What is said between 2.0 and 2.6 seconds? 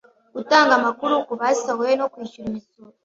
kwishyura